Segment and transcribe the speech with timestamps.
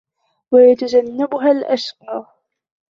[0.51, 2.27] ويتجنبها الأشقى